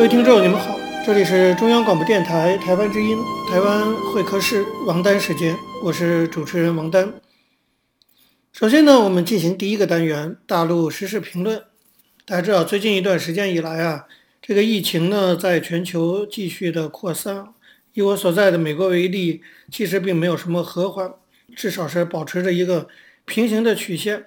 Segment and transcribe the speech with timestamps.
[0.00, 3.18] 各位听众，你们好，这里是中央广播电台台湾之音，
[3.50, 7.12] 台湾会客室王丹时间，我是主持人王丹。
[8.50, 11.64] 首先呢，我们进行第一个单元，大陆时事评论。
[12.24, 14.06] 大家知道，最近一段时间以来啊，
[14.40, 17.48] 这个疫情呢，在全球继续的扩散。
[17.92, 21.12] 以我所在的美国为例，其实并没有什么和缓，
[21.54, 22.88] 至少是保持着一个
[23.26, 24.24] 平行的曲线。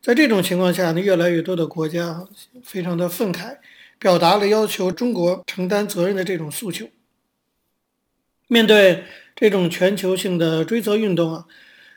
[0.00, 2.24] 在这种情况下呢，越来越多的国家
[2.62, 3.56] 非常的愤慨。
[3.98, 6.86] 表达了要求中国承担责任的这种诉求。
[8.46, 9.04] 面对
[9.36, 11.46] 这种全球性的追责运动啊，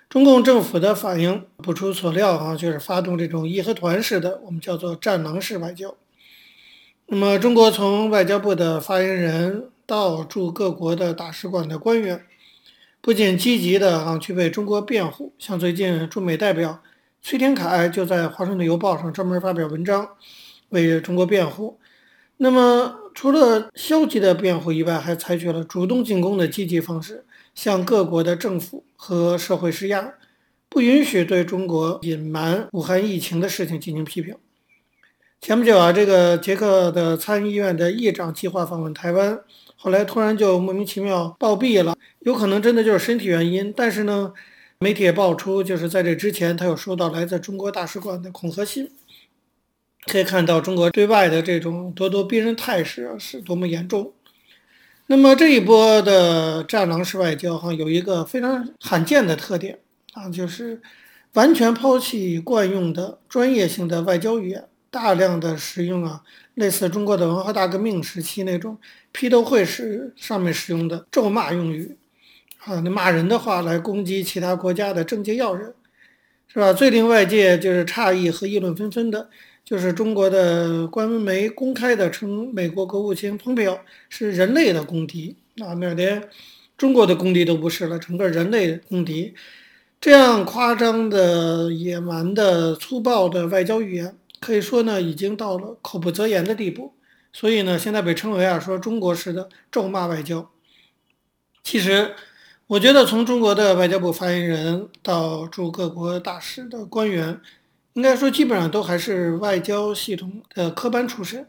[0.09, 5.95] 中共政府的反应不出所料啊，就是发动这种义和团式的，我们叫做战狼式外交。
[7.05, 12.25] 那么，中国从外交部的发言人到驻各国的大使馆的官员，
[12.99, 16.81] 不仅积极的啊去为中国辩护，像最近驻美代表
[17.21, 20.09] 崔天凯就在《华盛顿邮报》上专门发表文章
[20.69, 21.79] 为中国辩护。
[22.43, 30.15] 那么，除了消极的辩护以外，还采取了主动进攻的积极方式，向各国的政府和社会施压，
[30.67, 34.35] 不允许对中国隐瞒武汉疫情的事情进行批评。
[35.39, 39.39] 前不久啊，这个捷克的参议院的议长计划访问台湾，
[39.75, 43.71] 后来突然就莫名其妙暴毙了，有可能真的就是身体原因。
[43.71, 44.33] 但是呢，
[44.79, 48.89] 媒体也爆出，就是在这之前，他有收到来自中国大使馆的恐吓信。
[50.07, 54.13] 可以看到中国对外的这种咄咄逼人态势是多么严重。
[55.07, 59.79] 那么这一波的战狼式外交哈，有一个非常罕见的特点
[60.13, 60.81] 啊，就是
[61.33, 66.23] 完全抛弃惯用的专业性的外交语言，大量的使用啊
[66.55, 68.77] 类似中国的文化大革命时期那种
[69.11, 71.97] 批斗会时上面使用的咒骂用语
[72.59, 75.73] 啊，那骂人的话来攻击其他国家的政界要人，
[76.47, 76.71] 是吧？
[76.71, 79.29] 最令外界就是诧异和议论纷纷的。
[79.71, 86.27] 就是中国的官媒公开的称美国国务卿蓬佩奥是人类的公敌啊，那连
[86.77, 89.33] 中国的公敌都不是了，整个人类公敌，
[90.01, 96.91] 这样夸张的、野蛮的、粗暴的外交语言，可以说呢，已经到了口不择言的地步。
[97.31, 100.51] 所以呢，现在被称为啊，说中国式的咒骂外交。
[101.63, 102.13] 其实，
[102.67, 107.39] 我觉得从中国的外交部发言人到驻各国大使的官员。
[107.93, 111.47] 应该说，基本上都还是外交系统的科班出身。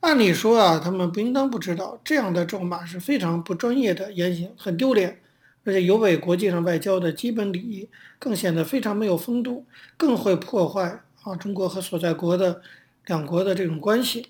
[0.00, 5.20] 按理说啊，他们不应当不知道，这样的咒骂是非常不专业的言行，很丢脸，
[5.64, 7.88] 而且有违国际上外交的基本礼仪，
[8.18, 9.66] 更显得非常没有风度，
[9.96, 12.62] 更会破坏啊中国和所在国的
[13.06, 14.28] 两国的这种关系。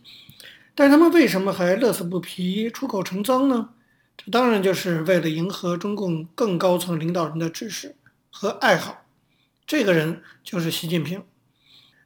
[0.74, 3.70] 但他们为什么还乐此不疲、出口成脏呢？
[4.16, 7.94] 这当然就是为了迎合中共更高层领导人的指示
[8.30, 9.04] 和爱好。
[9.66, 11.22] 这个人就是习近平。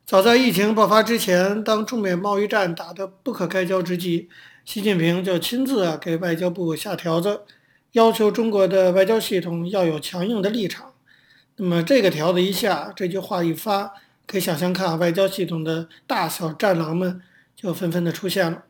[0.06, 4.28] 早在疫情爆发之前，当中美贸易战打得不可开交之际，
[4.62, 7.40] 习近平就亲自啊给外交部下条子，
[7.92, 10.92] 要求中国的外交系统要有强硬的立场。
[11.56, 13.94] 那么这个条子一下，这句话一发，
[14.26, 17.22] 可以想象看，外交系统的大小战狼们
[17.56, 18.64] 就纷纷的出现了。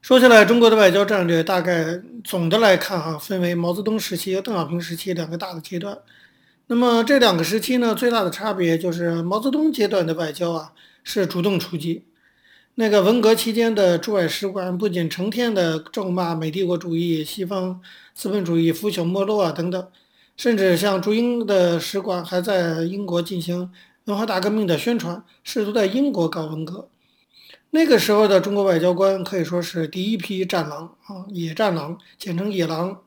[0.00, 5.96] 说起来，中国的外交战略大概总的来看哈，分为毛泽东时期和邓小平时期两个大的阶段。
[6.74, 10.72] 那么这两个时期呢，最大的差别就是毛泽东阶段的外交啊，
[11.04, 12.04] 是主动出击。
[12.76, 17.78] 那个文革期间的驻外使馆不仅成天的咒骂美帝国主义、西方
[18.14, 19.86] 资本主义腐朽没落啊等等，
[20.38, 23.70] 甚至像驻英的使馆还在英国进行
[24.06, 26.88] 文化大革命的宣传，试图在英国搞文革。
[27.72, 33.02] 那个时候的中国外交官可以说是第一批战狼啊，野战狼，简称野狼。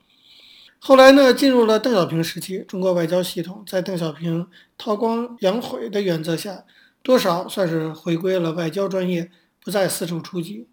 [0.88, 4.46] 后来呢，进入了邓小平时期，中国外交系统在邓小平
[4.78, 6.64] 韬光养晦的原则下，
[7.02, 9.32] 多少算是回归了外交专业，
[9.64, 10.68] 不再四处出击。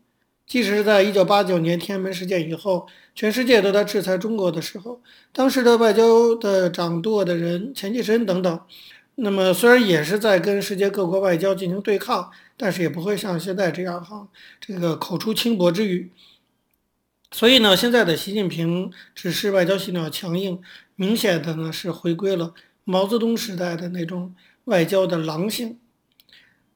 [0.47, 5.01] 即使是在一九八九年天安门事件以后，全世界都在制裁中国的时候，
[5.33, 8.61] 当时的外交的掌舵的人钱其琛等等，
[9.15, 14.29] 那么虽然也是在跟世界各国外交进行对抗，但是也不会像现在这样哈，
[14.61, 16.11] 这个口出轻薄之语。
[17.35, 20.61] 所以呢，现在的习近平指示外交系统强硬，
[20.97, 22.53] 明显的呢是回归了
[22.85, 24.35] 毛泽东时代的那种
[24.65, 25.79] 外交的狼性。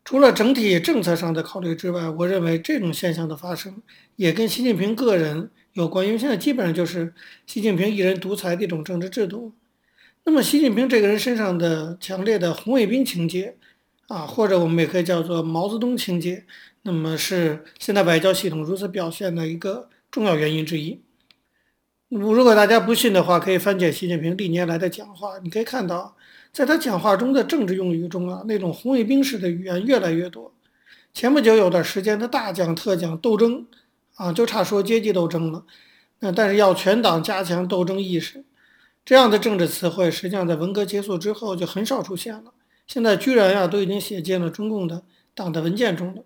[0.03, 3.83] 除了整体政策上的考虑之外，我认为这种现象的发生
[4.17, 7.13] 也跟习近平个人有关，因为现在基本上就是
[7.47, 9.53] 习近平一人独裁的一种政治制度。
[10.25, 13.57] 那么，习近平这个人身上的强烈的红卫兵情节
[14.09, 16.47] 啊，或者我们也可以叫做毛泽东情节，
[16.83, 19.91] 那么是现在外交系统如此表现的一个。
[20.17, 21.03] 重要原因之一。
[22.09, 26.17] 如果大家不信的话，可以翻解习近平历年来的讲话，你可以看到，
[26.55, 30.55] 在他讲话中的政治用语中啊，那种红卫兵式的语言越来越多。
[31.13, 33.67] 前不久有段时间，他大讲特讲斗争，
[34.15, 35.67] 啊，就差说阶级斗争了。
[36.21, 38.43] 那但是要全党加强斗争意识，
[39.05, 42.55] 这样的政治词汇，实际上在文革结束之后就很少出现了。
[42.87, 45.03] 现在居然呀，都已经写进了中共的
[45.35, 46.23] 党的文件中了。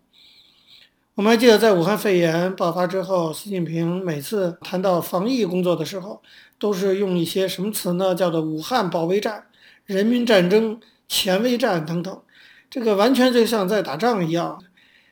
[1.20, 6.22] 我们还记得，在武汉肺炎爆发之后，习近平每次谈到防疫工作的时候，
[6.58, 8.14] 都是用一些什么词呢？
[8.14, 9.44] 叫做“武汉保卫战
[9.84, 12.22] ”“人民战争”“前卫战”等等，
[12.70, 14.64] 这个完全就像在打仗一样。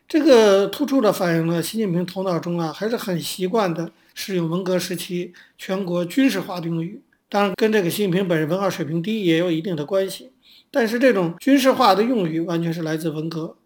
[0.08, 7.02] 这个突出的反映了习近平头脑中啊，还是很习惯的使用文革时期全国军事化的用语。
[7.28, 10.32] 当然，跟这个习近平本人文化水平低也有一定的关系。
[10.70, 13.56] 但是，这种军事化的用语完全是来自文革。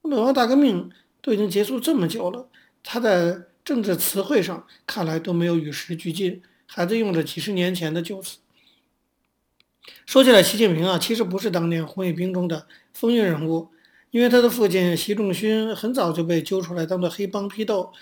[0.00, 0.88] 文化大革命。
[1.22, 2.48] 都已经结束这么久了，
[2.82, 8.38] 他在政治词汇上看来都没有与时俱进，还在用着几十年前的旧词。
[10.06, 13.68] 说起来，习近平啊，其实不是当年红卫兵中的风云人物，
[14.10, 17.92] 因为他的父亲习仲勋很早就被揪出来当做黑帮批斗，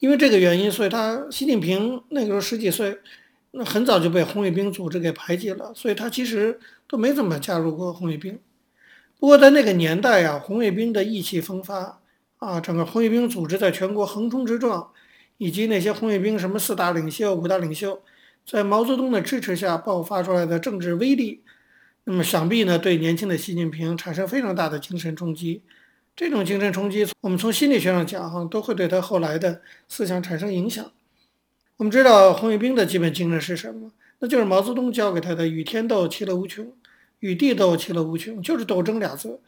[0.00, 2.98] 因为这个原因，所以他习近平那个时候十几岁，
[3.52, 8.38] 那很早就被红卫兵组织给排挤了，所以他其实都没怎么加入过红卫兵。
[9.18, 12.00] 不过在那个年代、啊，红卫兵的意气风发。
[12.38, 14.90] 啊，整个红卫兵组织在全国横冲直撞，
[15.38, 18.02] 以及那些红卫兵什么四大领袖、五大领袖，
[18.46, 21.42] 在毛泽东的支持下爆发出来的政治威力，
[22.04, 25.62] 那么想必呢，对年轻的习近平产生非常大的精神冲击。
[26.16, 30.92] 这种精神冲击，我们从心理学上讲，哈，都会对他后来的思想产生影响。
[31.78, 33.90] 我们知道红卫兵的基本精神是什么？
[34.20, 36.66] 那就是毛泽东教给他的“与天斗，其乐无穷；
[37.18, 39.40] 与地斗，其乐无穷”，就是斗争俩字。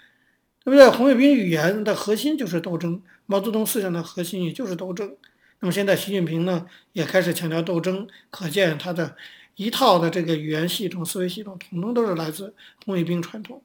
[0.66, 0.88] 对不对？
[0.88, 5.14] 红卫兵语言的核心就是斗争，毛泽东思想的核心也就是斗争。
[5.60, 9.14] 那么现在习近平呢，也开始强调斗争，可见他的
[9.54, 12.52] 一套的这个语言系统、思维系统，统统都是来自
[12.84, 13.62] 红卫兵传统。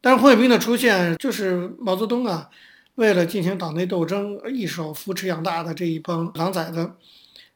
[0.00, 2.48] 但是红卫兵的出现，就是毛泽东啊，
[2.94, 6.92] 为了进行党内斗争，一手扶持养大的这一帮狼崽子。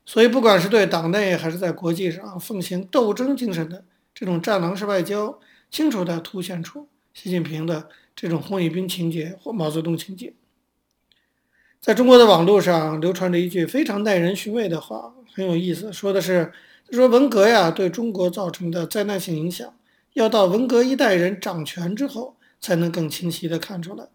[0.04, 3.82] 所以，不管是对党内还是在国际上奉行斗争精神的
[4.14, 5.40] 这种战狼式外交，
[5.70, 7.88] 清楚地凸显出习近平的。
[8.14, 10.34] 这种红卫兵情节或毛泽东情节，
[11.80, 15.92] 在中国的网络上流传着一句非常耐人寻味的话，很有意思。
[15.92, 16.52] 说的是，
[16.90, 19.74] 说文革呀对中国造成的灾难性影响，
[20.12, 24.08] 要到文革一代人掌权之后才能更清晰地看出来。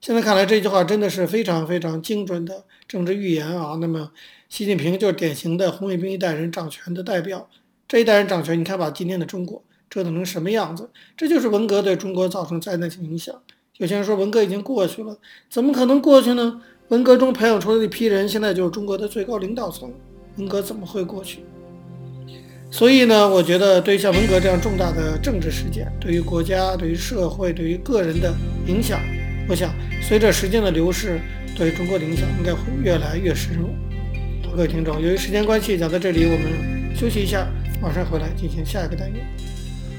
[0.00, 3.78] 现在看来，这句话真的是非常非常精准的政治预言啊。
[3.80, 4.12] 那么，
[4.50, 7.48] 习近平就是典型的红卫兵一代人掌权的代表。
[7.88, 9.64] 这一代人掌权，你看吧，今天的中国。
[9.88, 10.90] 折腾成什么样子？
[11.16, 13.34] 这就是文革对中国造成灾难性影响。
[13.78, 15.16] 有些人说文革已经过去了，
[15.50, 16.60] 怎么可能过去呢？
[16.88, 19.92] 文革中培养出来的一批人，现在就是中国的最高领导层，
[20.36, 21.40] 文革怎么会过去？
[22.70, 28.34] 所以呢，我觉得对于像文革这样重大的政治事件，对于国家、对于社会、对于个人的
[28.66, 29.00] 影响，
[29.48, 31.20] 我想随着时间的流逝，
[31.56, 33.68] 对中国的影响应该会越来越深入。
[34.54, 37.46] 各位听众，由于时间关系，讲到这里，我们休息一下，
[37.80, 39.24] 马上回来进行下一个单元。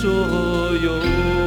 [0.00, 1.39] 所有。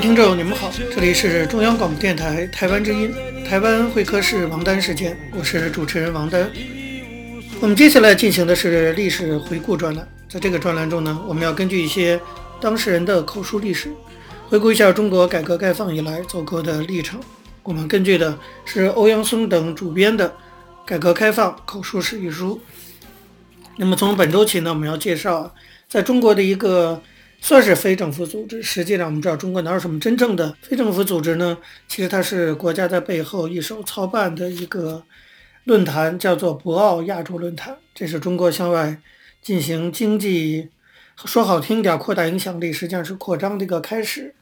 [0.00, 3.14] 听众，你们好，这里是中央广播电台台湾之音，
[3.44, 6.50] 台湾会客室王丹时间，我是主持人王丹。
[7.60, 12.18] 我们接下来进行的是历史回顾专栏，在这个专栏中呢，我们要根据一些
[12.62, 13.92] 当事人的口述历史，
[14.48, 17.20] 回顾一下中国改革开放以来走过的历程。
[17.62, 20.26] 我们根据的是欧阳松等主编的
[20.86, 22.58] 《改革开放口述史》一书。
[23.76, 25.54] 那么从本周起呢，我们要介绍
[25.90, 27.02] 在中国的一个。
[27.40, 28.62] 算是非政府组织。
[28.62, 31.58] 实际上，我们知道中国哪有什么真正的非政府组织呢？
[31.88, 35.02] 其实它是国家在背后一手操办的一个
[35.64, 37.76] 论坛，叫做博鳌亚洲论坛。
[37.94, 39.00] 这是中国向外
[39.42, 40.68] 进行经济，
[41.24, 44.34] 说好听点，扩大影响力，实际上是扩张的一个开始。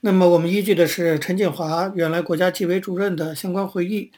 [0.00, 4.12] 那么我们依据的是陈锦华原来国家纪委主任的相关会议。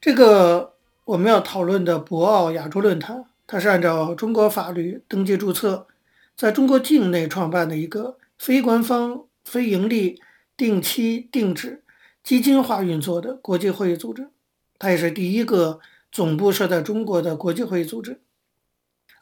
[0.00, 0.74] 这个
[1.04, 5.86] 我们要讨论的博鳌亚洲论坛，它是按照中国法律登记注册。
[6.36, 10.20] 在中国境内创办的一个非官方、非盈利、
[10.56, 11.82] 定期定制、
[12.24, 14.28] 基金化运作的国际会议组织，
[14.78, 18.20] 它也是第一个总部设在中国的国际会议组织。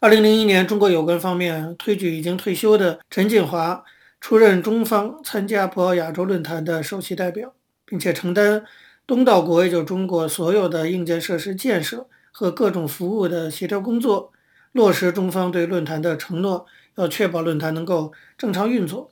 [0.01, 3.85] 二零零一年，中国有关方面推举已经退休的陈锦华
[4.19, 7.53] 出任中方参加博鳌亚洲论坛的首席代表，
[7.85, 8.65] 并且承担
[9.07, 14.33] 东道国，也就中国所有的硬件设施建设和各种服务的协调工作，
[14.73, 16.65] 落实中方对论坛的承诺。
[16.97, 19.11] 要确保论坛能够正常运作。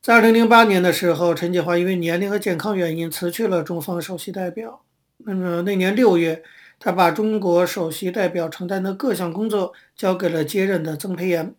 [0.00, 4.82] 在二零零八年的时候，陈建华因为年龄和健康原因辞去了中方首席代表。
[5.18, 6.44] 那么那年六月，
[6.78, 11.54] 他把中国首席代表承担的各项工作交给了接任的曾培炎。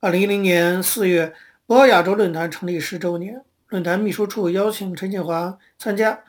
[0.00, 1.32] 二零一零年四月，
[1.64, 6.24] 博鳌亚洲论坛成立十周年，论坛秘书处邀请陈建华参加。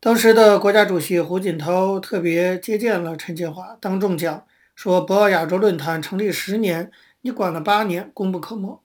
[0.00, 4.44] 当时的国家主席胡锦涛特别接见了陈建华，当众讲。
[4.78, 6.92] 说博鳌亚洲论坛成立十年，
[7.22, 8.80] 你管了八年，功不可没。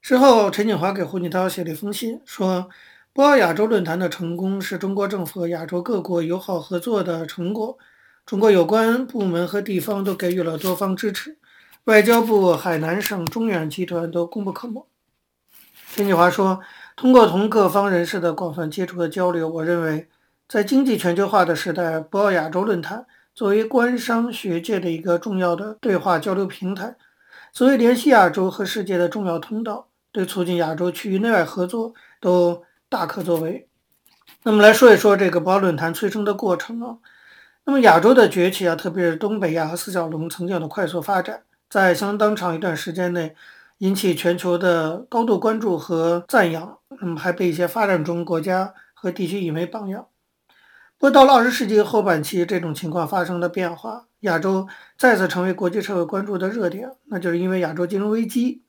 [0.00, 2.70] 事后，陈锦华给胡锦涛写了一封信，说
[3.12, 7.76] 博鳌亚洲论坛的成功是中国政府和亚洲各国友好合作的成果，
[8.24, 11.36] 中国有关部门和地方都给予了多方支持，
[11.86, 14.86] 外交部、海南省、中远集团都功不可没。
[15.96, 16.60] 陈锦华说，
[16.94, 20.06] 通过同各方人士的广泛接触和交流，我认为
[20.46, 23.04] 在经济全球化的时代，博鳌亚洲论坛。
[23.38, 26.96] 作为官商学界的一个重要的对话交流平台，
[27.52, 33.68] 作为联系亚洲和世界的重要通道，对促进亚洲区域内外合作都大可作为。
[34.42, 36.98] 那么来说一说这个博鳌论坛催生的过程啊。
[37.62, 43.36] 那么亚洲的崛起啊，特别是东北亚和四小龙曾经的快速发展，在相当长一段时间内
[43.78, 50.08] 引起全球的高度关注和赞扬，那么还被一些发展中国家和地区引为榜样。
[50.98, 54.66] 不过，到了二十世纪后半期，这种情况发生了变化，亚洲
[54.98, 58.62] 再次成为国际社会关注的热点，那就是因为亚洲金融危机。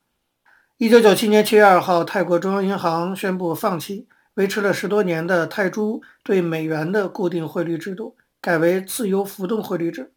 [0.76, 10.12] 一九九七年七月二号，泰国中央银行宣布放弃维持了十多年的泰铢对美元的固定汇率制度，改为自由浮动汇率制。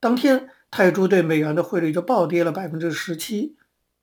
[0.00, 3.54] 当天，泰铢对美元的汇率就暴跌了百分之十七，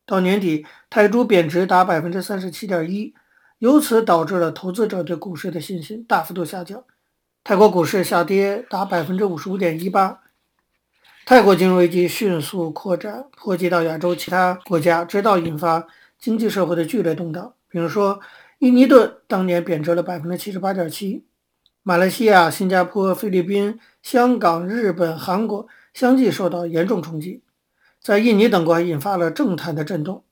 [0.05, 3.13] 到年底，泰铢贬值达百分之三十七点一，
[3.59, 6.85] 由此导致了投资者对股市的信心大幅度下降。
[7.43, 10.19] 泰国股市下跌达百分之五十五点一八，
[11.25, 15.87] 泰国金融危机迅速扩展，波及到亚洲其他国家，直到引发
[16.19, 17.53] 经济社会的剧烈动荡。
[17.67, 18.19] 比如说，
[18.59, 21.25] 印尼盾当年贬值了百分之七十八点七，
[21.81, 27.41] 马来西亚、新加坡、菲律宾、香港、日本、韩国相继受到严重冲击，
[27.99, 30.23] 在印尼等国引发了政坛的震动。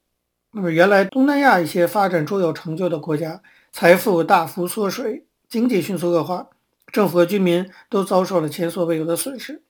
[0.52, 6.50] 那么，原来东南亚一些发展卓有成就的国家，财富大幅缩水，经济迅速恶化。
[6.92, 9.62] 政府和居民都遭受了前所未有的损失，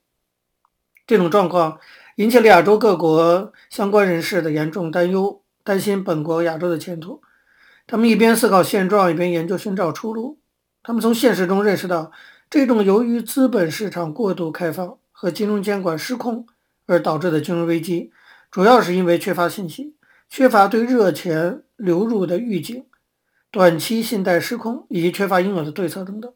[1.06, 1.80] 这种状况
[2.16, 7.22] 引起了亚洲各国相关人士的严重担忧，担心本国亚洲的前途。
[7.88, 10.40] 他们一边思考现状，一边研究寻找出路。
[10.84, 12.12] 他们从现实中认识到，
[12.50, 16.46] 这种由于资本市场过度开放和金融监管失控
[16.86, 18.12] 而导致的金融危机，
[18.52, 19.96] 主要是因为缺乏信息，
[20.30, 22.86] 缺乏对热钱流入的预警，
[23.52, 26.32] 短期信贷失控以及缺乏应有的对策等等。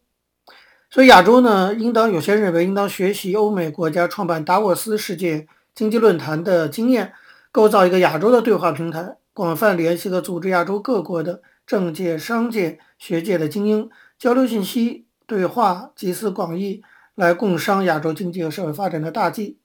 [0.94, 7.14] 所以，亚洲呢，应当有些认为应当学习欧美国家创办达沃斯世界经济论坛的经验，
[7.52, 16.84] 构造一个亚洲的对话平台，广泛联系和组织亚洲各国的政界、商界、学界的精英，交流信息、对话，集思广益，
[17.16, 19.58] 来共商亚洲经济和社会发展的大计。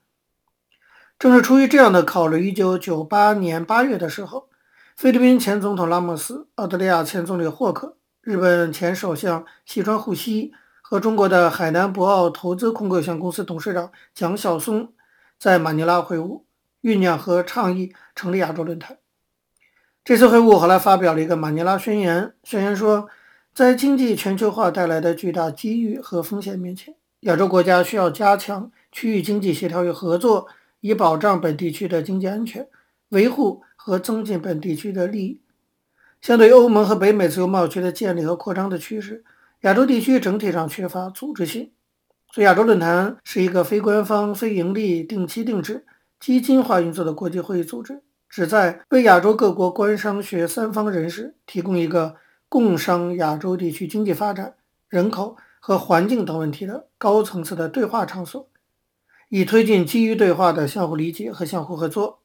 [1.18, 4.48] 正是出于这样的考虑，一九九八年八月的时候，
[4.96, 10.54] 菲律宾前总统拉莫斯、澳大利亚前总理霍克、日本前首相西川护熙。
[10.90, 14.94] 和中国的海南博鳌投资控股有限公司董事长蒋晓松
[15.38, 16.44] 在马尼拉会晤，
[16.80, 18.96] 酝酿和倡议成立亚洲论坛。
[20.02, 23.06] 这次会晤后来发表了一个马尼拉宣言，宣言说，
[23.52, 30.46] 在经济全球化带来的巨大机遇和风险面前，亚洲国家需要加强区域经济协调与合作，
[30.80, 32.66] 以保障本地区的经济安全，
[33.10, 35.42] 维护和增进本地区的利益。
[36.22, 39.22] 相对于欧盟和北美自由贸易区的建立和扩张的趋势，
[39.62, 41.72] 亚洲地区整体上缺乏组织性。
[42.32, 45.86] 所以，亚洲论坛是一个非官方、非盈利、定期定制、
[46.20, 48.02] 基金化运作的国际会议组织。
[48.28, 52.16] 旨在为亚洲各国官商学三方人士提供一个
[52.50, 54.54] 共商亚洲地区经济发展、
[54.88, 58.46] 人口和环境等问题的高层次的对话场所，
[59.30, 62.18] 以推进基于对话的相互理解和相互合作。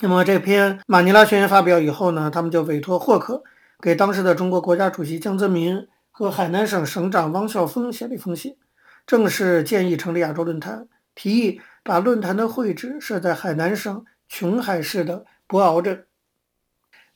[0.00, 3.44] 那么，这篇马尼拉宣言发表以后呢，他们就委托霍克
[3.80, 8.56] 给当时的中国国家主席江泽民和海南省省长汪孝峰写了一封信，
[9.04, 14.06] 正式建议成立亚洲论坛，提议把论坛的会址设在海南省。
[14.26, 16.06] 琼海市的博鳌镇。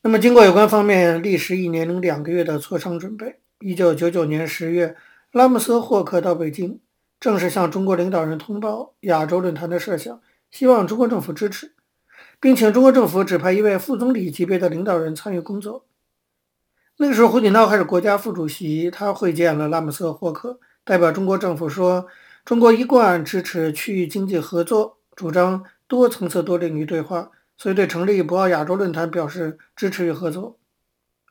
[0.02, 4.94] 那么，经过有关方面历时一年零两个月的磋商准备，一九九九年十月，
[5.32, 6.78] 拉姆斯霍克到北京，
[7.18, 11.72] 正式向中国领导人通报亚洲论坛的设想，希望中国政府支持，
[12.38, 15.86] 并请中国政府指派一位副总理级别的领导人参与工作。
[16.98, 22.06] 那个时候，胡锦涛还是国家副主席，他会见了拉姆斯霍克，代表中国政府说
[22.44, 30.58] ：“中国一贯支持区域经济合作，主张。”多层次、多领域对话，所以对成立博鳌亚洲论坛表示支持与合作。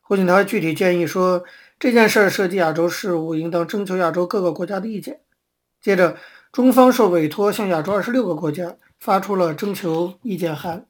[0.01, 1.43] 胡锦涛具体建议说，
[1.77, 5.19] 这件事涉及亚洲事务，应当征求亚洲各个国家的意见。
[5.79, 6.17] 接着，
[6.51, 10.88] 中方受委托向亚洲二十六个国家发出了征求意见函，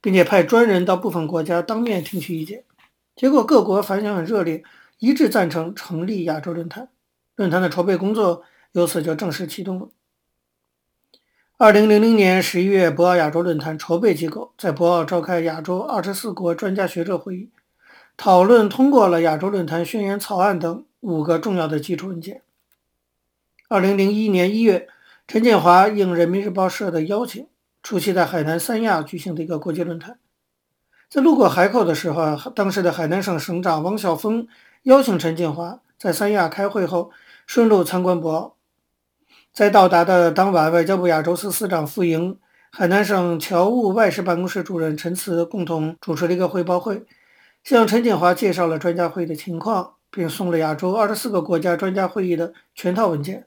[0.00, 2.64] 并且派专人到部分国家当面听取意见。
[3.14, 4.64] 结果，各国反响很热烈，
[4.98, 6.88] 一致赞成成立亚洲论坛。
[7.36, 8.42] 论坛的筹备工作
[8.72, 9.88] 由此就正式启动了。
[11.58, 17.50] 二零零零年十一月，博鳌亚洲论坛筹备机构在博鳌召开亚洲二十四国专家学者会议，
[18.16, 22.42] 讨论通过了亚洲论坛宣言草案等五个重要的基础文件。
[23.68, 24.88] 二零零一年一月，
[25.28, 27.46] 陈建华应人民日报社的邀请，
[27.82, 30.18] 出席在海南三亚举行的一个国际论坛。
[31.12, 34.48] 在路过海口的时候，当时的海南省省长汪晓峰
[34.84, 37.10] 邀请陈建华在三亚开会后，
[37.46, 38.52] 顺路参观博鳌。
[39.52, 42.38] 在到达的当晚，外交部亚洲司司长傅莹、
[42.70, 47.04] 海南省侨务外事办公室主任陈慈共同主持了一个汇报会，
[47.62, 53.46] 向陈建华介绍了专家会的情况，并送了亚洲二十四个国家专家会议的全套文件。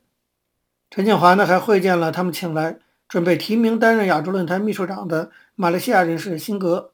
[0.91, 2.77] 陈建华呢，还会见了他们请来
[3.09, 6.91] 准备提名担任亚洲论坛秘书长的马来西亚人士辛格。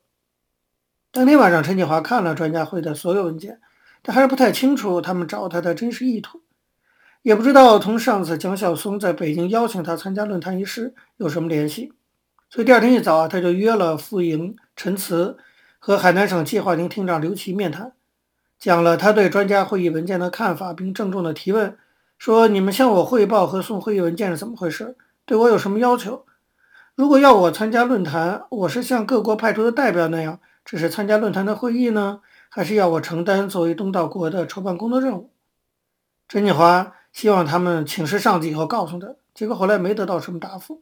[1.13, 3.60] 当天晚上，陈建华看了专家会的所有文件，
[4.02, 6.41] 但还是不太清楚他们找他的真实意图。
[7.21, 11.91] 也不知道同上次江晓松在北京邀请他参加论坛一事有什么联系，
[12.50, 15.38] 所以第二天一早啊，他就约了傅莹、陈慈
[15.80, 17.91] 和海南省计划厅厅长刘琦面谈，
[18.58, 21.78] 讲了他对专家会议文件的看法，并郑重的提问
[22.17, 24.95] 说：“你们向我汇报和送会议文件是怎么回事？
[25.26, 26.26] 对我有什么要求？
[26.95, 35.32] 如果要我参加论坛，我是像各国派出的代表那样，只是参加论坛的会议呢，还是要我承担作为东道国的筹办工作任务？”
[36.28, 36.95] 陈锦华。
[37.13, 40.82] 希望他们请示上级以后告诉他，结果后来没得到什么答复。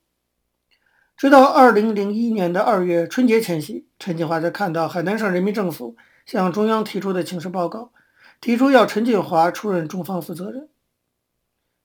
[1.18, 7.92] 直到二零零一年的二月春节前夕，陈锦华才看到海南省人民政府向中央提出的请示报告，
[8.40, 10.70] 提出要陈锦华出任中方负责人。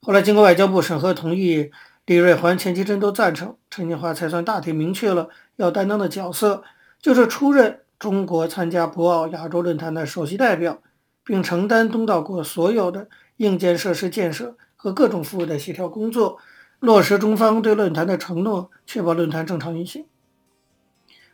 [0.03, 1.71] 后来经过外交部审核同意，
[2.05, 6.63] 李瑞环、钱其琛都赞成，陈锦华才算大体明确了要担当的角色，
[7.01, 10.79] 就是出任中国参加博鳌亚洲论坛的首席代表，
[11.25, 13.09] 并承担东道国所有的。
[13.39, 16.39] 硬件设施建设和各种服务的协调工作，
[16.79, 20.05] 落实中方对论坛的承诺，确保论坛正常运行。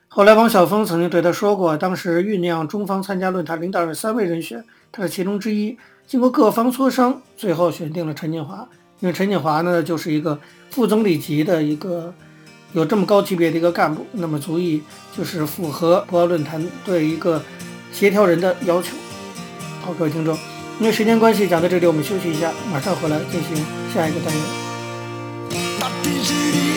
[0.08, 5.76] 后来，王晓峰曾经对他说过，当时酝酿中方参加论坛领导人三位人选，他是其中之一。
[6.06, 8.66] 经过各方磋商，最后选定了陈建华，
[9.00, 12.14] 因为陈建华呢，就是一个副总理级的一个
[12.72, 14.82] 有这么高级别的一个干部，那么足以
[15.16, 17.42] 就是符合博鳌论坛对一个
[17.92, 18.96] 协调人的要求。
[19.82, 20.38] 好，各位听众。
[20.78, 23.56] 因为时间关系，讲到这里，我们休息一下，马上回来进行
[23.92, 26.69] 下一个单元。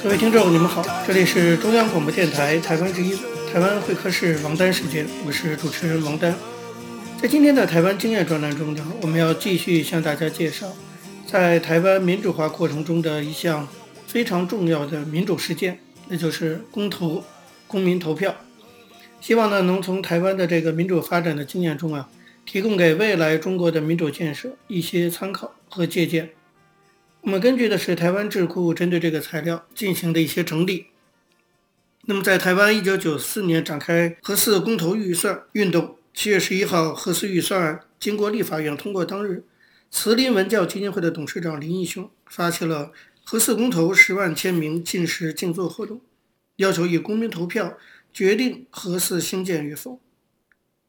[0.00, 3.18] 各位听众，你们好，这里是中央广播电台台湾之音，
[3.52, 6.32] 台湾会客室王丹时间，我是主持人王丹。
[7.20, 10.68] 在今天的台湾经验专栏中呢，我们要继续向大家介绍，
[11.26, 13.66] 在台湾民主化过程中的一项
[14.06, 17.24] 非常重要的民主实践，那就是公投、
[17.66, 18.32] 公民投票。
[19.20, 22.08] 希望呢，能从台湾的这个民主发展的经验中啊，
[22.46, 26.30] 提供给未来中国的民主建设一些参考和借鉴。
[27.22, 30.86] 我们根据的是台湾智库针对这个材料进行的一些整理。
[32.02, 39.44] 那么，在台湾一九九四年展开核四公投预算运动，七月十一号核四预算经过立法院通过当日，
[39.90, 42.92] 慈林文教基金会的董事长林义雄发起了
[43.24, 46.00] 核四公投十万签名禁食静坐活动，
[46.56, 47.76] 要求以公民投票
[48.12, 50.00] 决定核四兴建与否。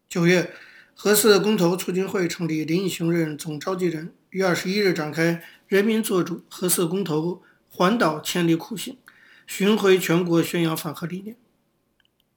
[0.07, 0.53] 九月，
[0.95, 5.43] 核四公投促进会成立，林义雄任总召集人，于二十一日展开。
[5.67, 8.97] 人民做主，核四公投环岛千里苦行，
[9.45, 11.35] 巡回全国宣扬反核理念。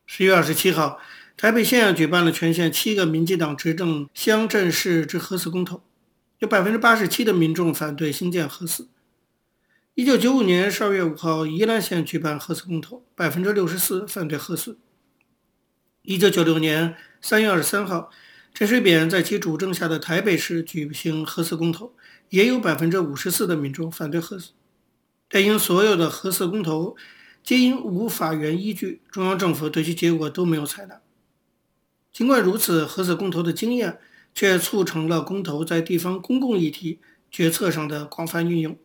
[0.04, 1.00] 十月二十七号，
[1.34, 5.82] 台北县举办了全县七个民进党执政乡镇市之核四公投，
[6.40, 8.88] 有百分之八十七的民众反对兴建核四。
[9.94, 14.78] 一九九五年十二月五号，宜兰县举办核四公投，百分之六十四反对核四。
[16.02, 18.10] 一九九六年三月二十三号，
[18.54, 21.92] 陈水扁在其主政下的台北市举行核四公投。
[22.28, 24.52] 也有百分之五十四的民众反对核四，
[25.28, 26.96] 但因所有的核四公投
[27.44, 31.02] 皆因无法源依据，中央政府对其结果都没有采纳。
[32.10, 33.98] 尽管如此，核四公投的经验
[34.34, 38.78] 却促成了公投在地方公共议题决策上的广泛运用。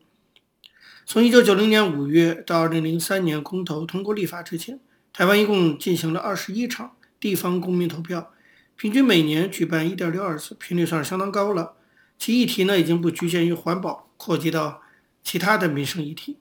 [1.05, 4.77] 从一九九零年五月到二零零三年公投通过立法之前，
[5.13, 8.33] 台湾一共进行了二十一场地方公民投票，
[8.77, 11.73] 平均每年举办一点六二次，频率算是相当高了。
[12.19, 14.83] 其议题呢，已经不局限于环保，扩及到
[15.23, 16.37] 其他的民生议题。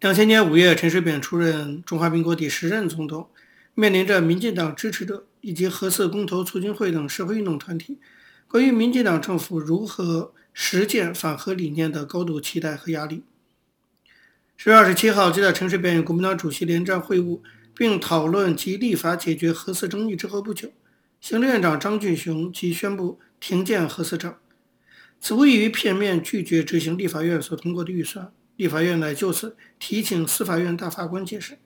[0.00, 3.30] 两千年五月，陈水扁出任中华民国第十任总统，
[3.74, 7.98] 面临着民进党支持者以及核四公投促进会等社会运动团体
[8.46, 13.22] 关于民进党政府如何实践反核理念的高度期待和压力。
[14.58, 17.40] 十月二十七号，就在陈水扁与国民党主席连战会晤，
[17.74, 20.70] 并讨论及立法解决核四争议之后不久，
[21.20, 23.20] 行政院长张俊雄即宣布。
[23.42, 24.38] 停建核四厂，
[25.18, 28.30] 此无异于片面拒绝执行立法院所通过的预算。
[28.56, 31.56] 立法院乃就此提请司法院大法官解释。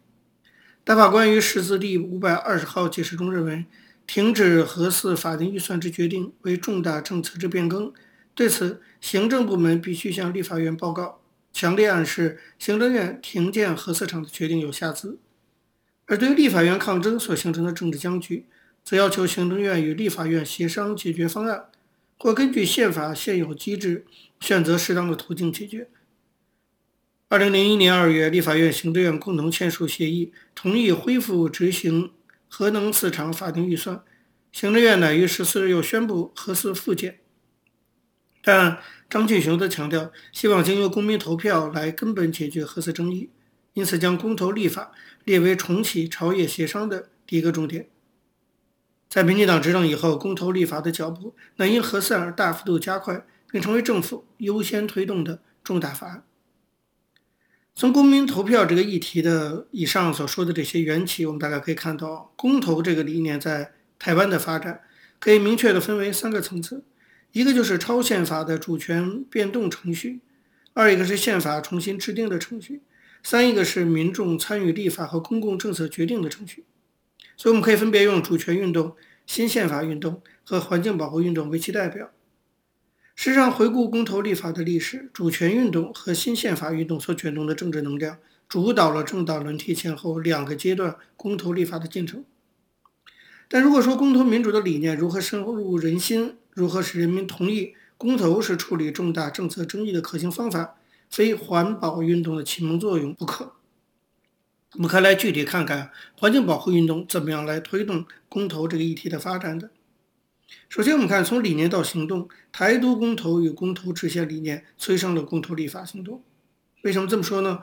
[0.84, 3.64] 大法官于释字第五百二十号解释中认为，
[4.06, 7.92] 停止核四法定预算之决定为重大政策之变更，
[8.36, 11.20] 对此行政部门必须向立法院报告，
[11.52, 15.18] 强烈暗示行政院停建核四厂的决定有瑕疵。
[16.06, 18.46] 而对于立法院抗争所形成的政治僵局，
[18.84, 21.70] 则要求行政院与立法院协商解决方案，
[22.18, 24.04] 或根据宪法现有机制
[24.40, 25.88] 选择适当的途径解决。
[27.28, 32.12] 二零零一年二月，立法院、行政院共同签署协议，同意恢复执行
[32.48, 34.04] 核能四厂法定预算。
[34.52, 37.18] 行政院乃于十四日又宣布核四复建，
[38.42, 43.30] 但张俊雄则强调，希望经由公民投票来根本解决核四争议，
[43.72, 44.92] 因此将公投立法
[45.24, 47.88] 列为重启朝野协商的第一个重点。
[49.14, 56.24] 在民进党执政以后，公投立法的脚步那因核四而大幅度加快，并成为政府优先推动的重大法案。
[57.76, 64.80] 从公民投票这个议题的以上所说的这些缘起，我们大概可以看到，公投这个理念在台湾的发展
[65.20, 66.82] 可以明确地分为三个层次：
[67.30, 70.18] 一个就是超宪法的主权变动程序；
[70.72, 72.80] 二一个是宪法重新制定的程序；
[73.22, 76.64] 三一个是民众参与立法和公共政策决定的程序。
[77.36, 78.94] 所以，我们可以分别用主权运动、
[79.26, 82.10] 新宪法运动和环境保护运动为其代表。
[83.16, 88.18] 事实上，回顾公投立法的历史，主权运动和新宪法运动所卷动的政治能量，
[88.48, 92.24] 主导了政党轮替前后两个阶段公投立法的进程。
[93.48, 100.76] 但如果说公投民主的理念如何深入人心，如何使人民同意公投是处理重大政策争议的可行方法，
[101.08, 103.52] 非环保运动的启蒙作用不可。
[104.74, 109.70] 我们可以来具体看看环境保护运动怎么样来推动公投这个议题的发展的。
[110.68, 116.22] 首先，我们看从理念到行动，台独公投与公投制宪理念催生了公投立法行动。
[116.82, 117.60] 为什么这么说呢？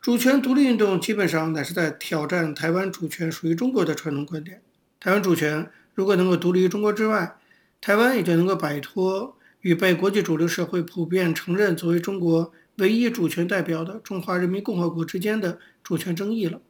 [0.00, 4.60] 主权独立运动基本上乃是在挑战台湾主权属于中国的传统观点。
[4.98, 7.36] 台湾主权如果能够独立于中国之外，
[7.80, 16.60] 台湾也就能够摆脱与被国际主流社会普遍承认作为中国唯一主权代表的中华人民共和国之间的主权争议了。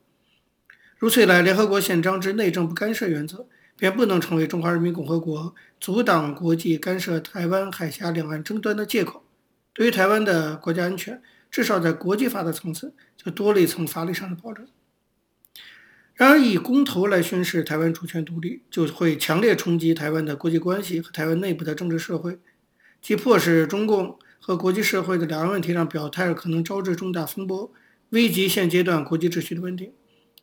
[0.99, 9.25] 如此一来，联合国宪章之内政不干涉原则便不能成为中华人民共和国阻挡国际干涉台湾海峡两岸争端的借口。
[9.73, 14.67] 对于台湾的国家安全，至少在国际法的层次就多了一层法律上的保证。
[16.15, 22.39] 然而，以公投来宣示台湾主权独立，就会强烈冲击台湾的国际关系和台湾内部的政治社会，
[23.01, 27.73] 既迫使中共和国际社会的两岸问题上表态，可能招致重大风波，
[28.11, 29.93] 危及现阶段国际秩序的稳定。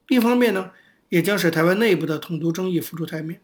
[0.08, 0.72] 另一方面呢，
[1.10, 3.42] 也将使台湾内部的统独争议浮出台面。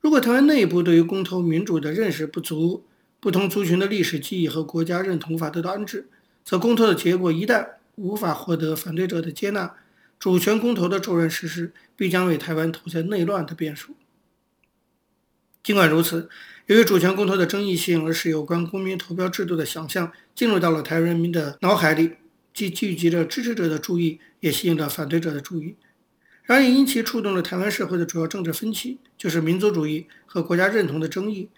[0.00, 2.84] 如果台湾内部对于公投民主的认识不足，
[3.18, 6.08] 不同族群的历史记忆和国家认同无法得到安置，
[6.44, 9.74] 则公投的结果一旦无法获得反对者的接纳，
[10.20, 13.96] 主权公投的骤然实施必将为台湾投下内乱的变数。
[15.62, 16.28] 尽管如此，
[16.66, 22.12] 由于主权公投的争议性，而使有关公民投票制度的想象进入到了台湾人民的脑海里，
[22.54, 25.76] 既聚集着支持者的注意，也吸引了反对者的注意。
[26.44, 31.50] 然而，也因其触动了台湾社会的主要政治分歧，就是民族主义和国家认同的争议，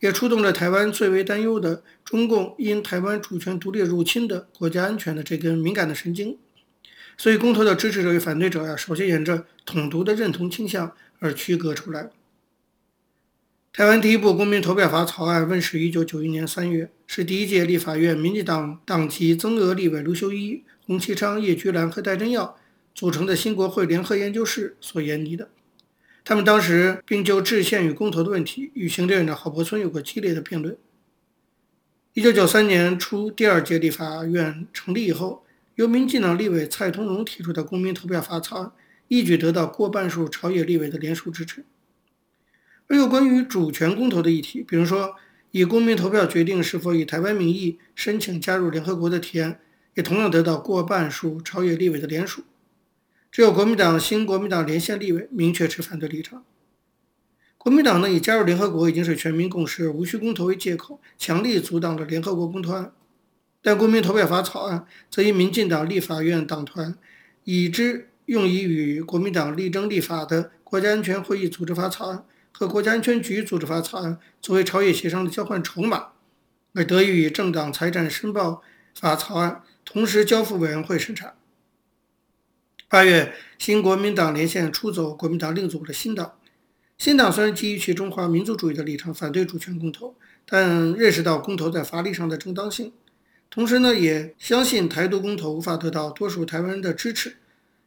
[0.00, 6.36] 也触动了台湾最为担忧的中共因台湾主权独立入侵的国家安全的这根敏感的神经。
[7.16, 12.10] 所以，公投的支持者与反对者呀，首先沿着统独的认同倾向而区隔出来。
[13.76, 22.56] 台湾第一部公民投票法草案问世于一九九一年三月，是第一届立法院民进党党籍增额立委卢修一、洪启昌、叶菊兰和戴珍耀
[22.94, 25.50] 组成的新国会联合研究室所研拟的，
[26.24, 30.78] 他们当时并就制宪与公投的问题与行政院长郝柏村有过激烈的辩论。
[32.12, 38.70] 一九九三年初，第二届立法院成立以后，由民进党立委蔡同荣提出的公民投票法草案，
[39.08, 41.64] 一举得到过半数朝野立委的联署支持。
[42.88, 45.14] 而有关于主权公投的议题，比如说
[45.52, 49.60] 以公民投票决定是否以台湾名义申请加入联合国的提案，
[49.94, 52.42] 也同样得到过半数朝野立委的联署。
[53.30, 56.44] 只有国民党新国民党连线立委明确持反对立场。
[57.56, 62.92] 国民党呢，以加入联合国已经是全民共识，无需公投为借口，强力阻挡了联合国公投案。
[63.62, 66.94] 但公民投票法草案则因民进党立法院党团
[67.44, 72.24] 已知用以与国民党力争立法的国家安全会议组织法草案
[72.56, 76.12] 和国家安全局组织法草案作为朝野协商的交换筹码，
[76.72, 78.62] 而得以与政党财产申报
[78.94, 81.34] 法草案同时交付委员会审查。
[82.88, 86.34] 八月，新国民党连线出走国民党另组的新党。
[86.96, 90.14] 新党虽然基于其中华民族主义的立场反对主权公投，
[90.46, 92.92] 但认识到公投在法理上的正当性，
[93.50, 97.36] 同时呢，也相信台独公投无法得到多数台湾人的支持，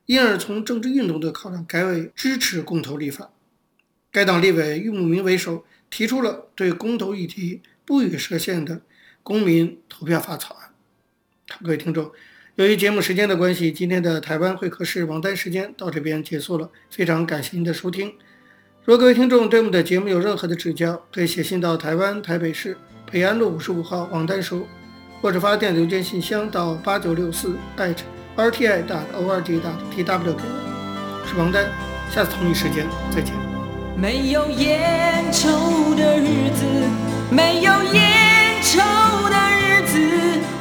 [0.08, 3.32] 因而从政治运动的考量改为支持公投立法。
[4.18, 8.82] 该党立委郁慕明为首，提出了对公投议题不予设限的
[9.22, 10.72] 公民投票法草案。
[11.62, 12.12] 各位听众。
[12.56, 16.72] 由于节目时间的关系，今天的台湾会客室王丹时间到这边结束了。
[16.90, 18.08] 非常感谢您的收听。
[18.86, 22.76] 如果各位听众对我们的节目有任何的指教，可以写信到台湾台北市
[23.06, 24.66] 培安路五十五号王丹收，
[25.22, 27.56] 或者发电邮件信箱到八九六四
[28.36, 29.54] @rti.org.tw
[30.34, 30.44] 给。
[30.44, 31.70] 我是王丹，
[32.12, 33.57] 下次同一时间再见。
[34.00, 35.50] 没有烟抽
[35.96, 36.64] 的日子，
[37.32, 38.80] 没有烟抽
[39.28, 39.98] 的日子，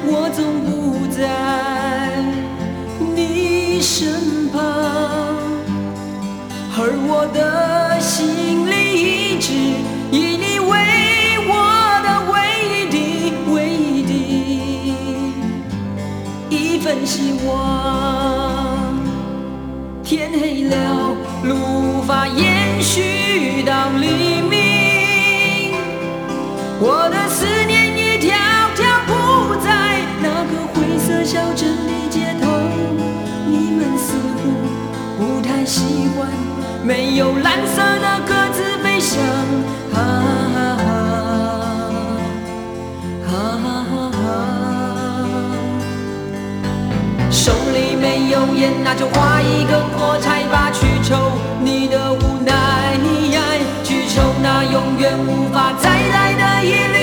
[0.07, 1.21] 我总不在
[3.15, 3.79] 你。
[3.79, 4.59] 身旁，
[6.77, 8.75] 而我的心里
[9.35, 9.53] 一直
[10.11, 10.73] 以你为
[11.47, 11.53] 我
[12.03, 12.35] 的唯
[12.73, 12.97] 一的、
[13.53, 14.13] 唯一的
[16.49, 18.06] 一份希望。
[36.87, 39.19] 没有蓝色的鸽子飞翔，
[39.93, 39.99] 啊
[40.55, 40.59] 啊
[43.27, 43.29] 啊
[44.15, 44.31] 啊！
[47.29, 52.97] 手里没有烟，那就划一根火柴吧，去抽你的无奈，
[53.83, 56.96] 去抽那永远无法再来的一。